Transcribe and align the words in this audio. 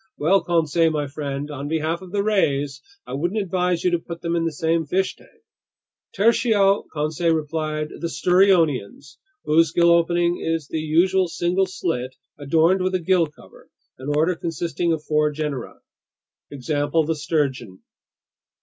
Well, 0.17 0.41
Conseil 0.43 0.89
my 0.89 1.05
friend, 1.05 1.51
on 1.51 1.67
behalf 1.67 2.01
of 2.01 2.11
the 2.11 2.23
rays, 2.23 2.81
I 3.05 3.13
wouldn't 3.13 3.39
advise 3.39 3.83
you 3.83 3.91
to 3.91 3.99
put 3.99 4.21
them 4.21 4.35
in 4.35 4.45
the 4.45 4.51
same 4.51 4.87
fish 4.87 5.15
tank!" 5.15 5.43
"Tertio," 6.15 6.85
Conseil 6.91 7.35
replied, 7.35 7.89
"The 7.91 8.07
sturionians, 8.09 9.17
whose 9.43 9.71
gill 9.71 9.91
opening 9.91 10.39
is 10.39 10.67
the 10.67 10.81
usual 10.81 11.27
single 11.27 11.67
slit 11.67 12.15
adorned 12.39 12.81
with 12.81 12.95
a 12.95 12.99
gill 12.99 13.27
cover, 13.27 13.69
an 13.99 14.09
order 14.17 14.33
consisting 14.33 14.91
of 14.91 15.03
four 15.03 15.29
genera. 15.29 15.79
Example: 16.49 17.03
the 17.03 17.15
sturgeon." 17.15 17.81